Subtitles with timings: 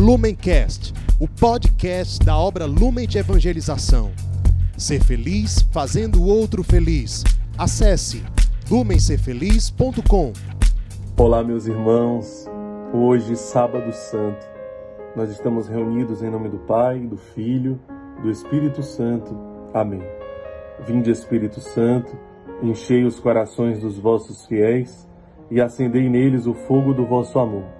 [0.00, 4.10] Lumencast, o podcast da obra Lumen de Evangelização.
[4.74, 7.22] Ser feliz fazendo o outro feliz.
[7.58, 8.24] Acesse
[8.70, 10.32] lumencerfeliz.com.
[11.18, 12.46] Olá, meus irmãos.
[12.94, 14.48] Hoje, sábado santo,
[15.14, 17.78] nós estamos reunidos em nome do Pai, do Filho,
[18.22, 19.36] do Espírito Santo.
[19.74, 20.02] Amém.
[20.86, 22.18] Vinde, Espírito Santo,
[22.62, 25.06] enchei os corações dos vossos fiéis
[25.50, 27.79] e acendei neles o fogo do vosso amor.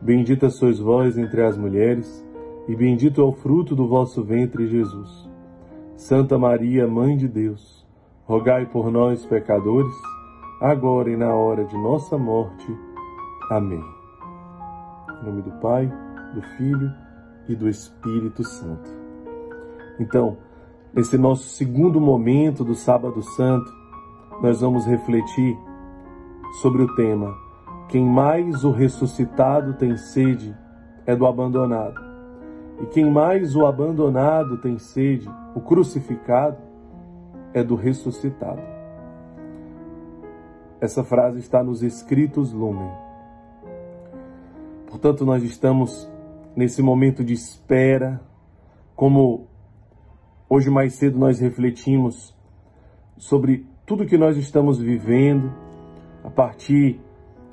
[0.00, 2.24] Bendita sois vós entre as mulheres,
[2.68, 5.28] e bendito é o fruto do vosso ventre, Jesus.
[5.96, 7.84] Santa Maria, Mãe de Deus,
[8.24, 9.92] rogai por nós, pecadores,
[10.60, 12.66] agora e na hora de nossa morte.
[13.50, 13.82] Amém.
[15.20, 15.92] Em nome do Pai,
[16.32, 16.92] do Filho
[17.48, 18.88] e do Espírito Santo.
[19.98, 20.36] Então,
[20.94, 23.72] nesse nosso segundo momento do Sábado Santo,
[24.40, 25.58] nós vamos refletir
[26.60, 27.47] sobre o tema
[27.88, 30.54] Quem mais o ressuscitado tem sede
[31.06, 31.98] é do abandonado.
[32.82, 36.58] E quem mais o abandonado tem sede, o crucificado,
[37.54, 38.60] é do ressuscitado.
[40.80, 42.92] Essa frase está nos escritos Lumen.
[44.86, 46.08] Portanto, nós estamos
[46.54, 48.20] nesse momento de espera,
[48.94, 49.46] como
[50.48, 52.36] hoje mais cedo nós refletimos
[53.16, 55.52] sobre tudo que nós estamos vivendo
[56.22, 57.00] a partir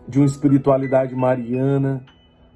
[0.08, 2.06] de uma espiritualidade mariana,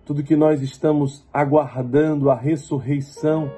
[0.06, 3.52] tudo que nós estamos aguardando a ressurreição,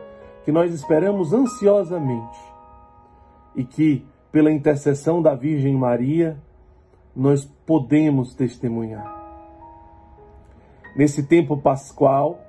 [0.44, 2.40] que nós esperamos ansiosamente
[3.56, 6.38] e que, pela intercessão da Virgem Maria,
[7.16, 9.20] nós podemos testemunhar.
[10.96, 12.40] Nesse tempo pascual,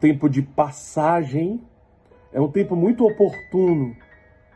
[0.00, 1.60] tempo de passagem,
[2.32, 3.96] é um tempo muito oportuno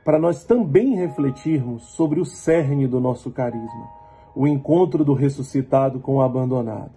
[0.04, 3.88] para nós também refletirmos sobre o cerne do nosso carisma,
[4.34, 6.92] o encontro do ressuscitado com o abandonado,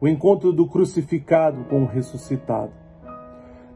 [0.00, 2.72] o encontro do crucificado com o ressuscitado.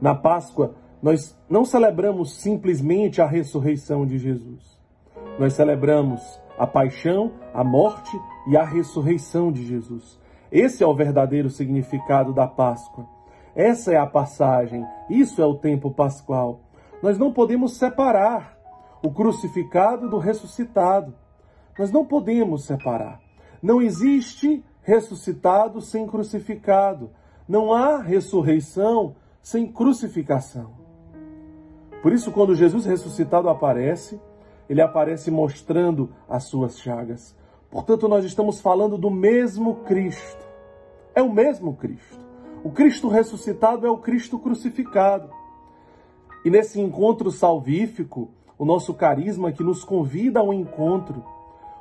[0.00, 4.78] Na Páscoa, nós não celebramos simplesmente a ressurreição de Jesus.
[5.38, 6.20] Nós celebramos
[6.58, 8.18] a paixão, a morte
[8.48, 10.18] e a ressurreição de Jesus.
[10.50, 13.06] Esse é o verdadeiro significado da Páscoa.
[13.54, 16.60] Essa é a passagem, isso é o tempo pascual.
[17.02, 18.56] Nós não podemos separar
[19.02, 21.14] o crucificado do ressuscitado.
[21.78, 23.20] Nós não podemos separar.
[23.62, 27.10] Não existe ressuscitado sem crucificado.
[27.48, 30.70] Não há ressurreição sem crucificação.
[32.02, 34.20] Por isso, quando Jesus ressuscitado aparece,
[34.68, 37.36] ele aparece mostrando as suas chagas.
[37.70, 40.46] Portanto, nós estamos falando do mesmo Cristo.
[41.14, 42.24] É o mesmo Cristo.
[42.62, 45.30] O Cristo ressuscitado é o Cristo crucificado.
[46.44, 51.24] E nesse encontro salvífico, o nosso carisma que nos convida ao encontro,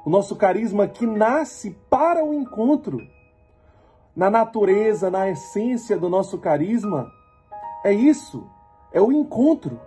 [0.05, 2.99] o nosso carisma que nasce para o encontro.
[4.15, 7.11] Na natureza, na essência do nosso carisma,
[7.83, 8.47] é isso,
[8.93, 9.79] é o encontro.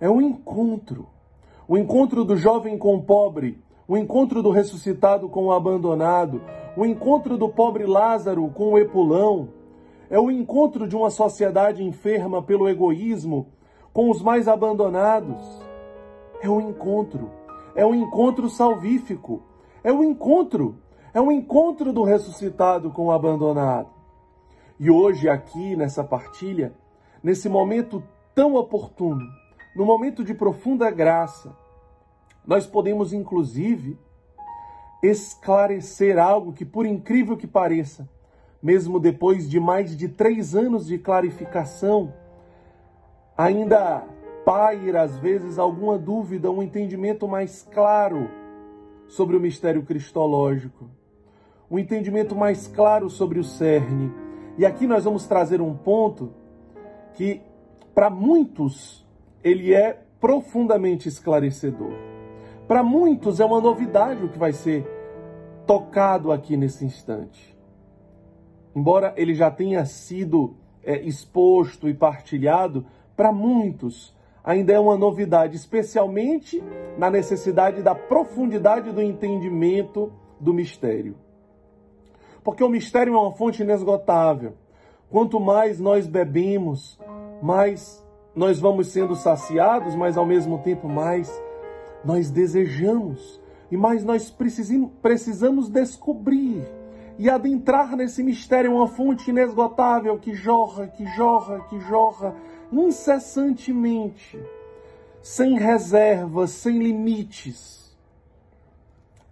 [0.00, 1.08] É o encontro.
[1.66, 6.40] O encontro do jovem com o pobre, o encontro do ressuscitado com o abandonado,
[6.76, 9.48] o encontro do pobre Lázaro com o epulão,
[10.08, 13.48] é o encontro de uma sociedade enferma pelo egoísmo
[13.92, 15.60] com os mais abandonados
[16.42, 17.30] é um encontro,
[17.74, 19.42] é um encontro salvífico,
[19.82, 20.76] é um encontro,
[21.12, 23.88] é um encontro do ressuscitado com o abandonado.
[24.78, 26.72] E hoje, aqui nessa partilha,
[27.22, 28.02] nesse momento
[28.34, 29.26] tão oportuno,
[29.76, 31.54] no momento de profunda graça,
[32.46, 33.98] nós podemos inclusive
[35.02, 38.08] esclarecer algo que, por incrível que pareça,
[38.62, 42.12] mesmo depois de mais de três anos de clarificação,
[43.36, 44.04] ainda
[44.50, 48.28] paira às vezes alguma dúvida, um entendimento mais claro
[49.06, 50.90] sobre o mistério cristológico,
[51.70, 54.12] um entendimento mais claro sobre o cerne.
[54.58, 56.32] E aqui nós vamos trazer um ponto
[57.14, 57.40] que
[57.94, 59.06] para muitos
[59.44, 61.92] ele é profundamente esclarecedor.
[62.66, 64.84] Para muitos é uma novidade o que vai ser
[65.64, 67.56] tocado aqui nesse instante.
[68.74, 74.12] Embora ele já tenha sido é, exposto e partilhado, para muitos
[74.44, 76.62] ainda é uma novidade, especialmente
[76.96, 81.16] na necessidade da profundidade do entendimento do mistério.
[82.42, 84.54] Porque o mistério é uma fonte inesgotável.
[85.10, 86.98] Quanto mais nós bebemos,
[87.42, 88.04] mais
[88.34, 91.30] nós vamos sendo saciados, mas ao mesmo tempo mais
[92.04, 93.40] nós desejamos
[93.70, 94.30] e mais nós
[95.02, 96.64] precisamos descobrir
[97.18, 102.34] e adentrar nesse mistério, uma fonte inesgotável que jorra, que jorra, que jorra
[102.72, 104.40] incessantemente,
[105.22, 107.96] sem reservas, sem limites.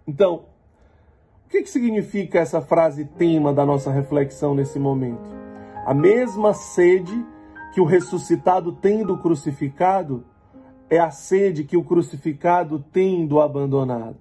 [0.07, 0.45] Então,
[1.45, 5.29] o que, que significa essa frase tema da nossa reflexão nesse momento?
[5.85, 7.25] A mesma sede
[7.73, 10.23] que o ressuscitado tem do crucificado
[10.89, 14.17] é a sede que o crucificado tem do abandonado.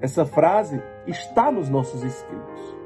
[0.00, 2.77] Essa frase está nos nossos escritos.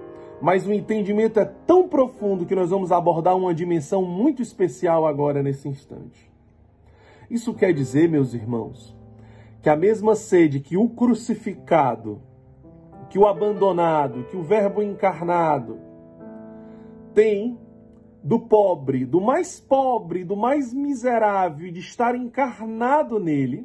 [0.42, 5.40] Mas o entendimento é tão profundo que nós vamos abordar uma dimensão muito especial agora
[5.40, 6.28] nesse instante.
[7.30, 8.92] Isso quer dizer, meus irmãos,
[9.62, 12.20] que a mesma sede que o crucificado,
[13.08, 15.78] que o abandonado, que o Verbo encarnado
[17.14, 17.56] tem
[18.20, 23.64] do pobre, do mais pobre, do mais miserável de estar encarnado nele,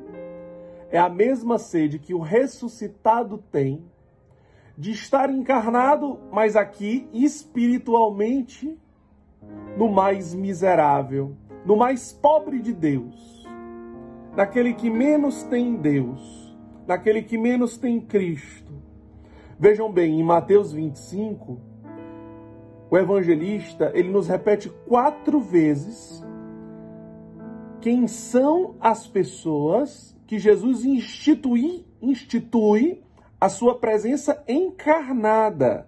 [0.91, 3.83] é a mesma sede que o ressuscitado tem
[4.77, 8.77] de estar encarnado, mas aqui espiritualmente,
[9.75, 11.35] no mais miserável,
[11.65, 13.47] no mais pobre de Deus,
[14.35, 18.73] naquele que menos tem Deus, naquele que menos tem Cristo.
[19.59, 21.59] Vejam bem, em Mateus 25,
[22.91, 26.23] o evangelista, ele nos repete quatro vezes
[27.81, 33.01] quem são as pessoas que Jesus institui, institui
[33.39, 35.87] a sua presença encarnada.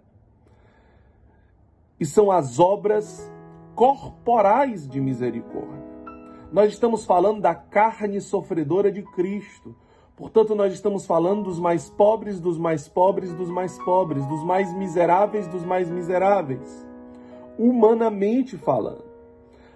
[2.00, 3.31] E são as obras
[3.75, 5.90] corporais de misericórdia.
[6.51, 9.75] Nós estamos falando da carne sofredora de Cristo.
[10.16, 14.74] Portanto, nós estamos falando dos mais pobres, dos mais pobres, dos mais pobres, dos mais
[14.74, 16.90] miseráveis, dos mais miseráveis
[17.60, 19.04] humanamente falando.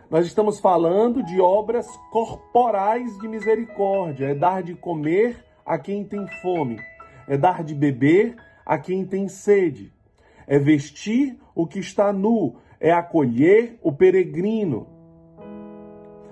[0.10, 6.26] Nós estamos falando de obras corporais de misericórdia, é dar de comer a quem tem
[6.42, 6.80] fome,
[7.28, 8.36] é dar de beber
[8.66, 9.94] a quem tem sede,
[10.48, 14.88] é vestir o que está nu, é acolher o peregrino,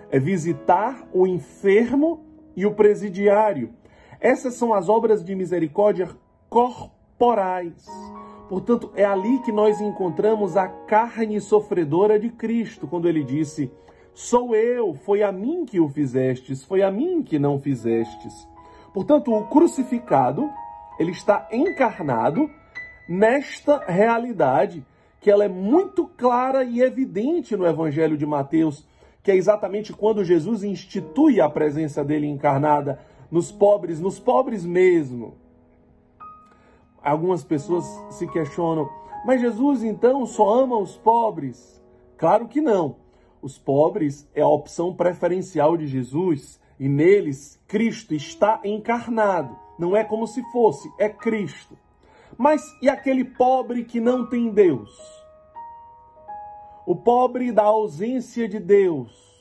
[0.10, 3.74] é visitar o enfermo e o presidiário.
[4.20, 6.10] Essas são as obras de misericórdia
[6.50, 7.86] corporais.
[8.50, 13.72] Portanto, é ali que nós encontramos a carne sofredora de Cristo, quando ele disse:
[14.14, 18.48] Sou eu, foi a mim que o fizestes, foi a mim que não fizestes.
[18.94, 20.50] Portanto, o crucificado,
[21.00, 22.50] ele está encarnado
[23.08, 24.86] nesta realidade
[25.20, 28.88] que ela é muito clara e evidente no Evangelho de Mateus,
[29.22, 33.00] que é exatamente quando Jesus institui a presença dele encarnada
[33.30, 35.36] nos pobres, nos pobres mesmo.
[37.04, 38.90] Algumas pessoas se questionam,
[39.26, 41.82] mas Jesus então só ama os pobres?
[42.18, 42.98] Claro que não.
[43.42, 49.61] Os pobres é a opção preferencial de Jesus e neles Cristo está encarnado.
[49.78, 51.78] Não é como se fosse, é Cristo.
[52.38, 54.90] Mas e aquele pobre que não tem Deus?
[56.86, 59.32] O pobre da ausência de Deus.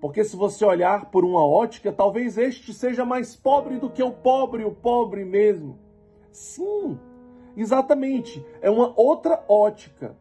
[0.00, 4.12] Porque se você olhar por uma ótica, talvez este seja mais pobre do que o
[4.12, 5.78] pobre, o pobre mesmo.
[6.30, 6.98] Sim,
[7.56, 8.44] exatamente.
[8.60, 10.16] É uma outra ótica.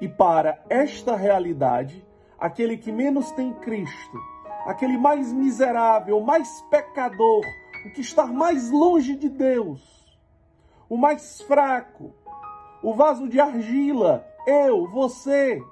[0.00, 2.06] E para esta realidade,
[2.38, 4.18] aquele que menos tem Cristo,
[4.64, 7.42] aquele mais miserável, mais pecador,
[7.86, 9.80] o que está mais longe de Deus,
[10.88, 12.14] o mais fraco,
[12.82, 15.62] o vaso de argila, eu, você,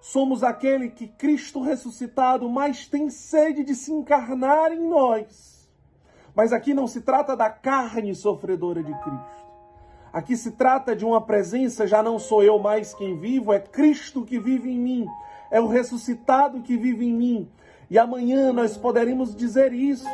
[0.00, 5.58] somos aquele que Cristo ressuscitado mais tem sede de se encarnar em nós
[6.38, 9.48] mas aqui não se trata da carne sofredora de Cristo.
[10.12, 14.24] Aqui se trata de uma presença, já não sou eu mais quem vivo, é Cristo
[14.24, 15.06] que vive em mim,
[15.50, 17.48] é o ressuscitado que vive em mim.
[17.90, 20.06] E amanhã nós poderemos dizer isso.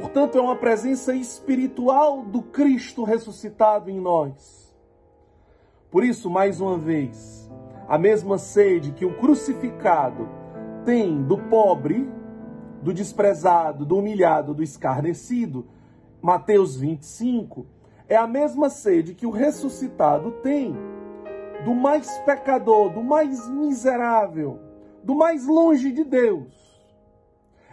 [0.00, 4.74] Portanto, é uma presença espiritual do Cristo ressuscitado em nós.
[5.90, 7.50] Por isso, mais uma vez,
[7.88, 10.28] a mesma sede que o crucificado
[10.84, 12.08] tem do pobre
[12.82, 15.66] do desprezado, do humilhado, do escarnecido,
[16.20, 17.66] Mateus 25,
[18.08, 20.74] é a mesma sede que o ressuscitado tem,
[21.64, 24.58] do mais pecador, do mais miserável,
[25.04, 26.80] do mais longe de Deus.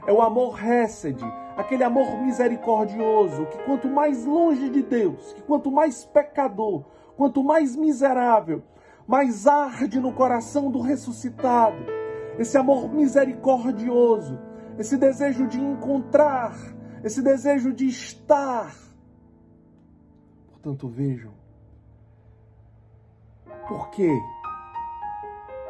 [0.06, 1.26] É o amor récede,
[1.58, 6.86] aquele amor misericordioso, que quanto mais longe de Deus, que quanto mais pecador,
[7.18, 8.64] quanto mais miserável,
[9.08, 11.78] mais arde no coração do ressuscitado.
[12.38, 14.40] Esse amor misericordioso
[14.78, 16.56] esse desejo de encontrar,
[17.04, 18.76] esse desejo de estar.
[20.52, 21.34] Portanto, vejam,
[23.68, 24.16] por quê?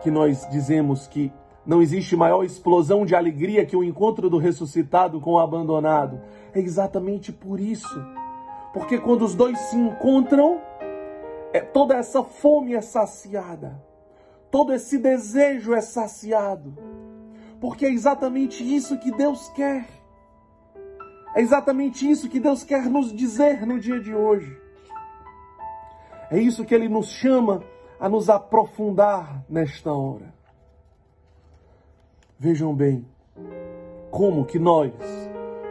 [0.01, 1.33] que nós dizemos que
[1.67, 6.21] não existe maior explosão de alegria que o encontro do ressuscitado com o abandonado.
[6.53, 8.01] É exatamente por isso.
[8.73, 10.61] Porque quando os dois se encontram,
[11.51, 13.83] é, toda essa fome é saciada,
[14.49, 16.73] todo esse desejo é saciado.
[17.59, 19.89] Porque é exatamente isso que Deus quer.
[21.35, 24.57] É exatamente isso que Deus quer nos dizer no dia de hoje.
[26.31, 27.61] É isso que Ele nos chama
[27.99, 30.36] a nos aprofundar nesta hora.
[32.39, 33.03] Vejam bem,
[34.11, 34.93] como que nós,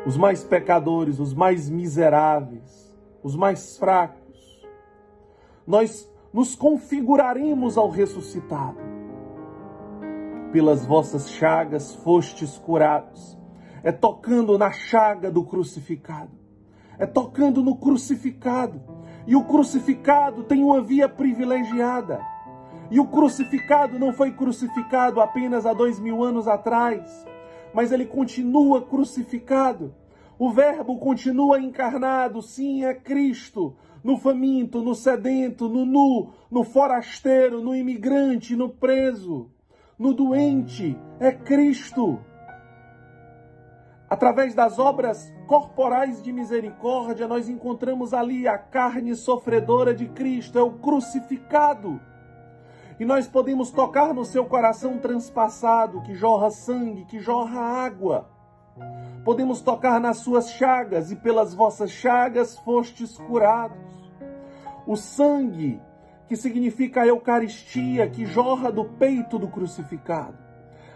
[0.04, 2.92] os mais pecadores, os mais miseráveis,
[3.22, 4.66] os mais fracos,
[5.64, 8.78] nós nos configuraremos ao ressuscitado.
[10.50, 13.38] Pelas vossas chagas fostes curados.
[13.84, 16.32] É tocando na chaga do crucificado.
[16.98, 18.82] É tocando no crucificado.
[19.24, 22.20] E o crucificado tem uma via privilegiada
[22.90, 27.26] e o crucificado não foi crucificado apenas há dois mil anos atrás,
[27.74, 29.94] mas ele continua crucificado.
[30.38, 33.74] O Verbo continua encarnado, sim, é Cristo,
[34.04, 39.50] no faminto, no sedento, no nu, no forasteiro, no imigrante, no preso,
[39.98, 42.20] no doente, é Cristo.
[44.08, 50.62] Através das obras corporais de misericórdia, nós encontramos ali a carne sofredora de Cristo, é
[50.62, 52.00] o crucificado
[52.98, 58.28] e nós podemos tocar no seu coração transpassado, que jorra sangue, que jorra água.
[59.24, 63.76] Podemos tocar nas suas chagas, e pelas vossas chagas fostes curados.
[64.86, 65.80] O sangue,
[66.26, 70.38] que significa a Eucaristia, que jorra do peito do crucificado.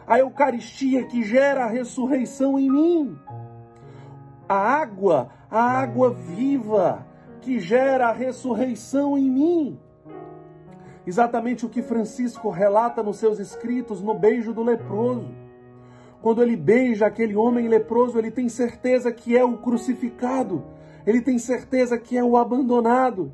[0.07, 3.19] A Eucaristia que gera a ressurreição em mim.
[4.49, 7.07] A água, a água viva,
[7.43, 9.79] que gera a ressurreição em mim
[11.07, 15.29] Exatamente o que Francisco relata nos seus escritos no beijo do leproso.
[16.21, 20.63] Quando ele beija aquele homem leproso, ele tem certeza que é o crucificado,
[21.07, 23.33] ele tem certeza que é o abandonado.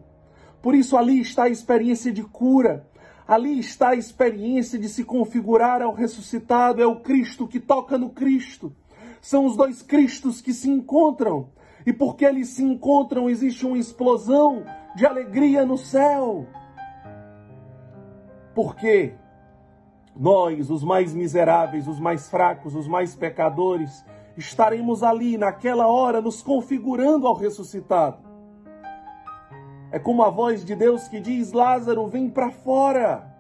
[0.63, 2.87] Por isso, ali está a experiência de cura,
[3.27, 8.11] ali está a experiência de se configurar ao ressuscitado, é o Cristo que toca no
[8.11, 8.73] Cristo.
[9.21, 11.49] São os dois Cristos que se encontram,
[11.85, 16.47] e porque eles se encontram, existe uma explosão de alegria no céu
[18.57, 19.13] porque
[20.17, 24.03] nós, os mais miseráveis, os mais fracos, os mais pecadores,
[24.35, 28.17] estaremos ali naquela hora nos configurando ao ressuscitado.
[29.93, 33.31] É como a voz de Deus que diz: Lázaro, vem para fora,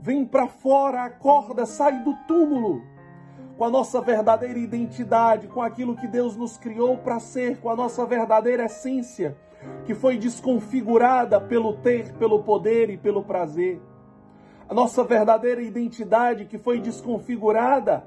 [0.00, 2.82] vem para fora, acorda, sai do túmulo,
[3.58, 7.76] com a nossa verdadeira identidade, com aquilo que Deus nos criou para ser, com a
[7.76, 9.36] nossa verdadeira essência,
[9.84, 13.82] que foi desconfigurada pelo ter, pelo poder e pelo prazer
[14.68, 18.04] a nossa verdadeira identidade que foi desconfigurada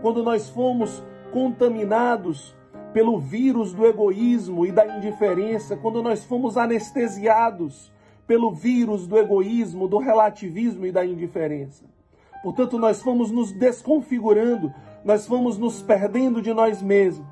[0.00, 2.54] quando nós fomos contaminados
[2.92, 7.90] pelo vírus do egoísmo e da indiferença, quando nós fomos anestesiados
[8.26, 11.84] pelo vírus do egoísmo, do relativismo e da indiferença.
[12.42, 14.72] Portanto, nós fomos nos desconfigurando,
[15.04, 17.26] nós fomos nos perdendo de nós mesmos.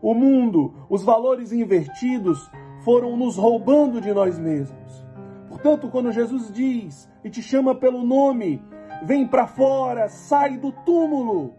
[0.00, 2.50] O mundo, os valores invertidos
[2.84, 5.03] foram nos roubando de nós mesmos.
[5.64, 8.62] Portanto, quando Jesus diz e te chama pelo nome,
[9.02, 11.54] vem para fora, sai do túmulo,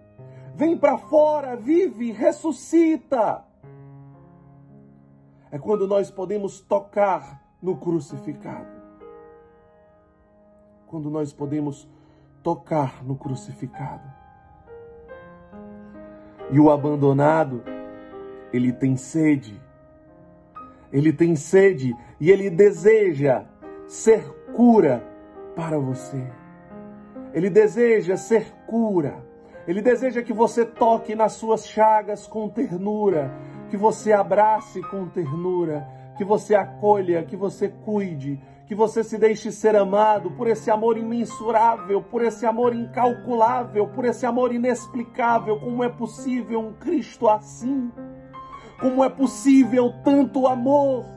[0.54, 3.44] vem para fora, vive, ressuscita.
[5.50, 8.80] É quando nós podemos tocar no crucificado.
[10.86, 11.90] Quando nós podemos
[12.44, 14.08] tocar no crucificado.
[16.52, 17.64] E o abandonado,
[18.54, 19.60] ele tem sede.
[20.94, 23.48] Ele tem sede e ele deseja
[23.88, 24.24] ser
[24.54, 25.04] cura
[25.56, 26.22] para você.
[27.34, 29.24] Ele deseja ser cura.
[29.68, 33.34] Ele deseja que você toque nas suas chagas com ternura,
[33.70, 35.88] que você abrace com ternura,
[36.18, 40.98] que você acolha, que você cuide, que você se deixe ser amado por esse amor
[40.98, 45.60] imensurável, por esse amor incalculável, por esse amor inexplicável.
[45.60, 47.92] Como é possível um Cristo assim?
[48.80, 51.15] Como é possível tanto amor?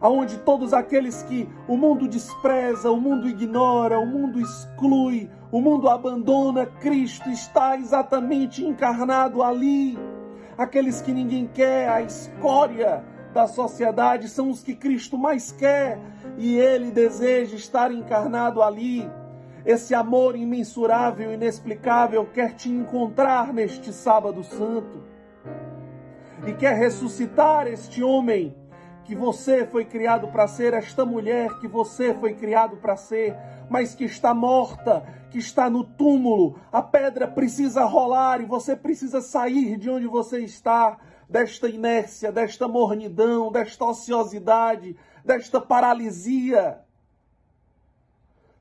[0.00, 5.88] Aonde todos aqueles que o mundo despreza, o mundo ignora, o mundo exclui, o mundo
[5.88, 9.98] abandona, Cristo está exatamente encarnado ali.
[10.56, 15.98] Aqueles que ninguém quer, a escória da sociedade, são os que Cristo mais quer
[16.36, 19.08] e ele deseja estar encarnado ali.
[19.64, 25.02] Esse amor imensurável, inexplicável, quer te encontrar neste sábado santo
[26.46, 28.54] e quer ressuscitar este homem
[29.08, 33.34] que você foi criado para ser, esta mulher que você foi criado para ser,
[33.70, 36.60] mas que está morta, que está no túmulo.
[36.70, 42.68] A pedra precisa rolar e você precisa sair de onde você está, desta inércia, desta
[42.68, 46.80] mornidão, desta ociosidade, desta paralisia.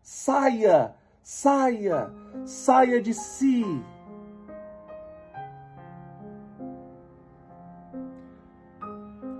[0.02, 2.10] Saia, saia,
[2.46, 3.84] saia de si.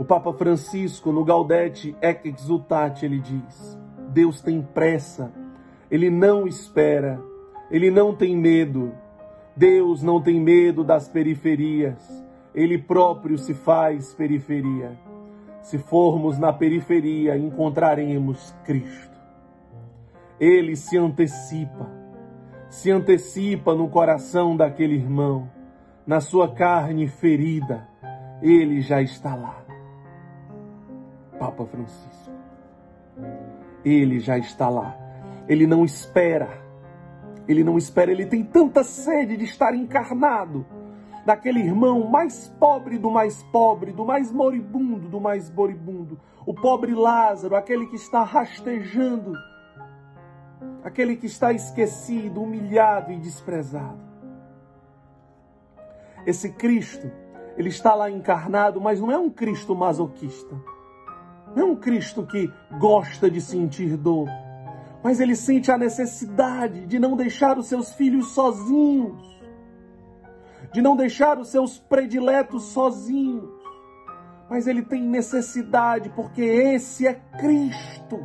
[0.08, 3.78] Papa Francisco, no Gaudete Ec Exultate, ele diz:
[4.10, 5.32] Deus tem pressa,
[5.92, 7.22] ele não espera,
[7.70, 8.94] ele não tem medo.
[9.56, 14.98] Deus não tem medo das periferias, ele próprio se faz periferia.
[15.62, 19.18] Se formos na periferia, encontraremos Cristo.
[20.40, 21.92] Ele se antecipa,
[22.70, 25.50] se antecipa no coração daquele irmão,
[26.06, 27.88] na sua carne ferida,
[28.42, 29.67] ele já está lá.
[31.40, 32.32] Papa Francisco.
[33.84, 34.96] Ele já está lá.
[35.48, 36.62] Ele não espera.
[37.48, 38.12] Ele não espera.
[38.12, 40.66] Ele tem tanta sede de estar encarnado
[41.28, 46.94] daquele irmão mais pobre do mais pobre, do mais moribundo do mais moribundo, o pobre
[46.94, 49.34] Lázaro, aquele que está rastejando,
[50.82, 54.00] aquele que está esquecido, humilhado e desprezado.
[56.26, 57.12] Esse Cristo,
[57.58, 60.56] ele está lá encarnado, mas não é um Cristo masoquista.
[61.58, 64.30] Não é um Cristo que gosta de sentir dor,
[65.04, 69.42] mas ele sente a necessidade de não deixar os seus filhos sozinhos,
[70.72, 73.50] de não deixar os seus prediletos sozinhos,
[74.48, 78.20] mas ele tem necessidade, porque esse é Cristo,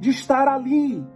[0.00, 1.06] de estar ali.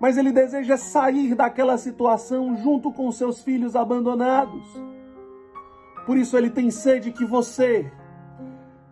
[0.00, 4.64] Mas ele deseja sair daquela situação junto com seus filhos abandonados.
[6.06, 7.92] Por isso ele tem sede que você,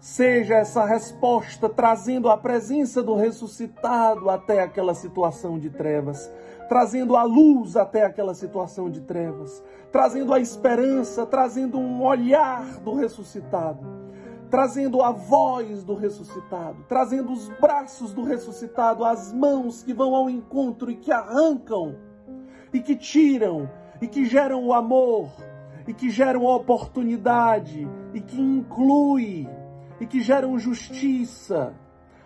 [0.02, 6.28] Seja essa resposta trazendo a presença do ressuscitado até aquela situação de trevas,
[6.68, 12.94] trazendo a luz até aquela situação de trevas, trazendo a esperança, trazendo um olhar do
[12.94, 13.86] ressuscitado,
[14.50, 20.28] trazendo a voz do ressuscitado, trazendo os braços do ressuscitado, as mãos que vão ao
[20.28, 21.94] encontro e que arrancam,
[22.72, 25.30] e que tiram, e que geram o amor,
[25.86, 29.48] e que geram a oportunidade, e que inclui
[30.02, 31.76] e que geram justiça,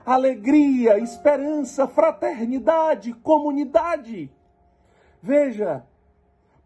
[0.04, 4.32] alegria, esperança, fraternidade, comunidade.
[5.20, 5.84] Veja,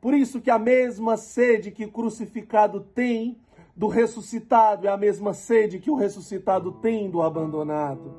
[0.00, 3.40] por isso que a mesma sede que o crucificado tem
[3.74, 8.14] do ressuscitado é a mesma sede que o ressuscitado tem do abandonado.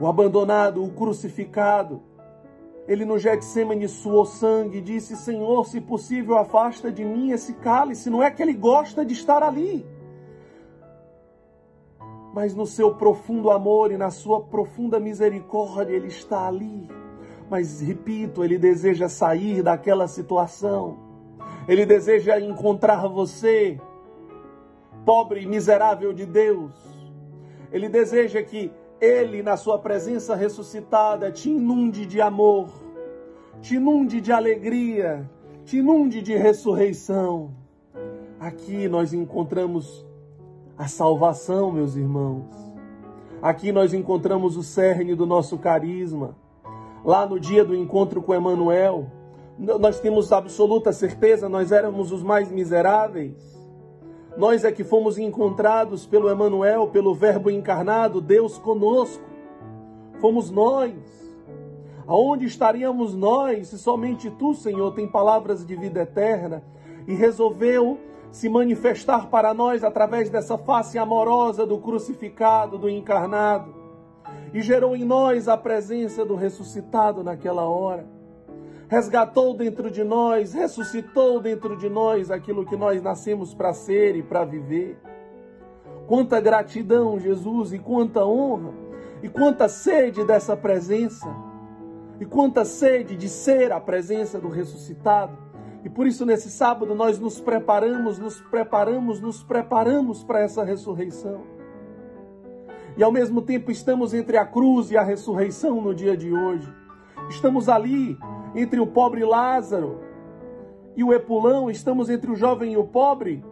[0.00, 2.02] O abandonado, o crucificado,
[2.86, 8.10] ele no Getsemane suou sangue e disse: Senhor, se possível, afasta de mim esse cálice.
[8.10, 9.86] Não é que ele gosta de estar ali,
[12.32, 16.88] mas no seu profundo amor e na sua profunda misericórdia, ele está ali.
[17.48, 20.98] Mas repito, ele deseja sair daquela situação.
[21.68, 23.78] Ele deseja encontrar você,
[25.04, 26.72] pobre e miserável de Deus.
[27.70, 32.68] Ele deseja que ele, na sua presença ressuscitada, te inunde de amor,
[33.60, 35.28] te inunde de alegria,
[35.64, 37.50] te inunde de ressurreição.
[38.38, 40.06] Aqui nós encontramos
[40.78, 42.44] a salvação, meus irmãos.
[43.42, 46.36] Aqui nós encontramos o cerne do nosso carisma.
[47.04, 49.08] Lá no dia do encontro com Emmanuel,
[49.58, 53.34] nós temos absoluta certeza, nós éramos os mais miseráveis.
[54.36, 59.22] Nós é que fomos encontrados pelo Emanuel, pelo Verbo encarnado, Deus conosco.
[60.20, 60.94] Fomos nós.
[62.06, 66.62] Aonde estaríamos nós se somente tu, Senhor, tem palavras de vida eterna
[67.06, 67.98] e resolveu
[68.30, 73.74] se manifestar para nós através dessa face amorosa do crucificado, do encarnado,
[74.54, 78.06] e gerou em nós a presença do ressuscitado naquela hora
[78.92, 84.22] resgatou dentro de nós, ressuscitou dentro de nós aquilo que nós nascemos para ser e
[84.22, 84.98] para viver.
[86.06, 88.74] Quanta gratidão, Jesus, e quanta honra,
[89.22, 91.26] e quanta sede dessa presença,
[92.20, 95.38] e quanta sede de ser a presença do ressuscitado.
[95.82, 101.44] E por isso, nesse sábado, nós nos preparamos, nos preparamos, nos preparamos para essa ressurreição.
[102.94, 106.70] E ao mesmo tempo estamos entre a cruz e a ressurreição no dia de hoje.
[107.30, 108.18] Estamos ali
[108.54, 110.00] entre o pobre Lázaro
[110.94, 113.44] e o Epulão, estamos entre o jovem e o pobre.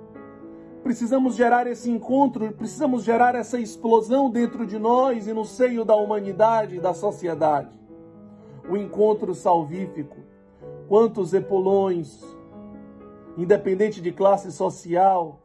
[0.82, 5.94] Precisamos gerar esse encontro, precisamos gerar essa explosão dentro de nós e no seio da
[5.94, 7.70] humanidade e da sociedade.
[8.68, 10.16] O encontro salvífico.
[10.88, 12.22] Quantos epulões,
[13.36, 15.40] independente de classe social,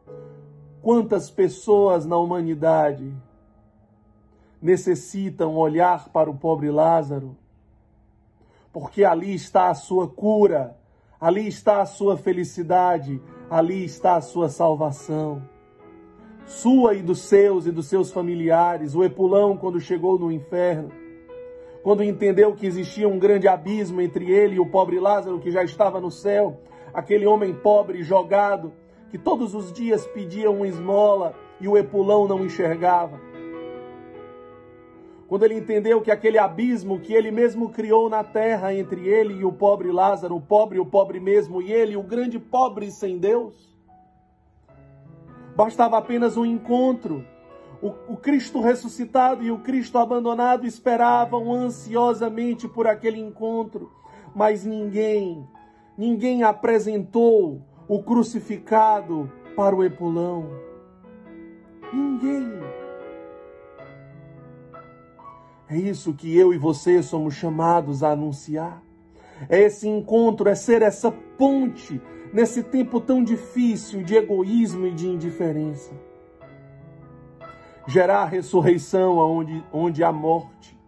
[0.82, 3.14] quantas pessoas na humanidade
[4.60, 7.36] necessitam olhar para o pobre Lázaro,
[8.78, 10.76] porque ali está a sua cura,
[11.18, 15.42] ali está a sua felicidade, ali está a sua salvação.
[16.44, 20.90] Sua e dos seus e dos seus familiares, o Epulão, quando chegou no inferno,
[21.82, 25.64] quando entendeu que existia um grande abismo entre ele e o pobre Lázaro que já
[25.64, 26.60] estava no céu,
[26.92, 28.74] aquele homem pobre jogado,
[29.08, 33.18] que todos os dias pedia uma esmola e o Epulão não enxergava
[35.28, 39.44] quando ele entendeu que aquele abismo que ele mesmo criou na terra entre ele e
[39.44, 43.76] o pobre Lázaro, o pobre o pobre mesmo, e ele, o grande pobre sem Deus,
[45.56, 47.24] bastava apenas um encontro.
[47.82, 53.90] O, o Cristo ressuscitado e o Cristo abandonado esperavam ansiosamente por aquele encontro,
[54.34, 55.44] mas ninguém,
[55.98, 60.50] ninguém apresentou o crucificado para o Epulão.
[61.92, 62.46] Ninguém.
[65.68, 68.82] É isso que eu e você somos chamados a anunciar.
[69.48, 72.00] É esse encontro, é ser essa ponte
[72.32, 75.92] nesse tempo tão difícil de egoísmo e de indiferença.
[77.86, 80.78] Gerar ressurreição onde, onde há morte.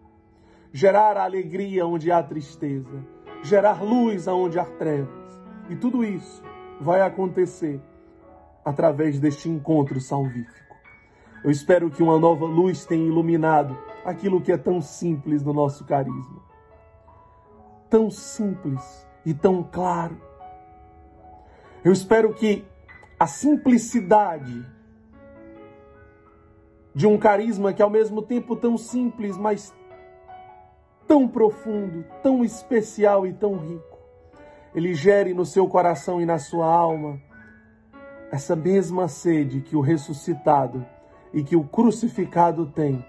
[0.71, 3.03] Gerar alegria onde há tristeza.
[3.43, 5.39] Gerar luz onde há trevas.
[5.69, 6.41] E tudo isso
[6.79, 7.81] vai acontecer
[8.63, 10.75] através deste encontro salvífico.
[11.43, 15.85] Eu espero que uma nova luz tenha iluminado aquilo que é tão simples no nosso
[15.85, 16.41] carisma.
[17.89, 20.19] Tão simples e tão claro.
[21.83, 22.65] Eu espero que
[23.19, 24.65] a simplicidade
[26.93, 29.73] de um carisma que é ao mesmo tempo tão simples, mas
[31.07, 33.97] tão profundo, tão especial e tão rico,
[34.75, 37.19] ele gere no seu coração e na sua alma
[38.31, 40.85] essa mesma sede que o ressuscitado
[41.33, 43.03] e que o crucificado tem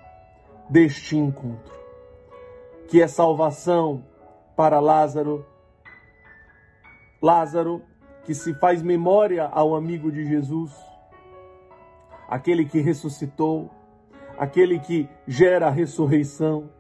[0.71, 1.75] deste encontro,
[2.87, 4.05] que é salvação
[4.57, 5.45] para Lázaro.
[7.21, 7.83] Lázaro,
[8.25, 10.73] que se faz memória ao amigo de Jesus,
[12.29, 13.69] aquele que ressuscitou,
[14.39, 16.71] aquele que gera a ressurreição,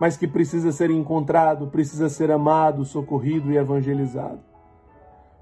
[0.00, 4.40] mas que precisa ser encontrado, precisa ser amado, socorrido e evangelizado,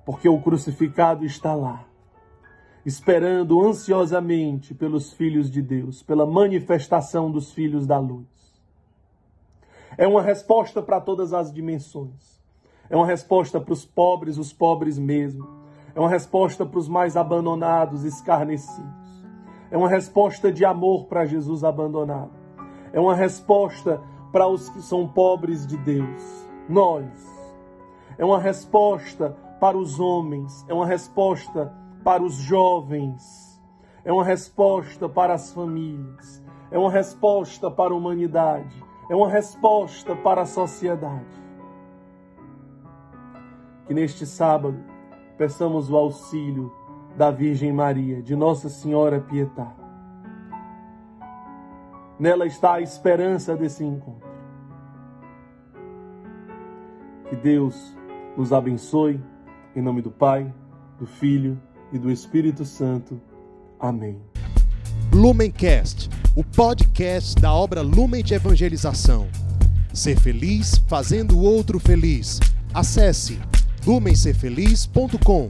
[0.04, 1.88] porque o crucificado está lá
[2.84, 8.26] esperando ansiosamente pelos filhos de Deus, pela manifestação dos filhos da luz.
[9.96, 12.38] É uma resposta para todas as dimensões.
[12.88, 15.46] É uma resposta para os pobres, os pobres mesmo.
[15.94, 19.24] É uma resposta para os mais abandonados, escarnecidos.
[19.70, 22.30] É uma resposta de amor para Jesus abandonado.
[22.92, 24.00] É uma resposta
[24.32, 27.06] para os que são pobres de Deus, nós.
[28.16, 31.72] É uma resposta para os homens, é uma resposta
[32.08, 33.62] para os jovens,
[34.02, 40.16] é uma resposta para as famílias, é uma resposta para a humanidade, é uma resposta
[40.16, 41.26] para a sociedade.
[43.86, 44.82] Que neste sábado
[45.36, 46.72] peçamos o auxílio
[47.14, 49.70] da Virgem Maria, de Nossa Senhora Pietá.
[52.18, 54.30] Nela está a esperança desse encontro.
[57.28, 57.94] Que Deus
[58.34, 59.22] nos abençoe,
[59.76, 60.50] em nome do Pai,
[60.98, 61.60] do Filho
[61.92, 63.20] e do Espírito Santo.
[63.79, 64.16] Amém.
[65.12, 69.29] Lumencast, o podcast da obra Lumen de Evangelização.
[69.92, 72.38] Ser feliz fazendo o outro feliz.
[72.74, 73.38] Acesse
[73.87, 75.48] lumencerfeliz.com.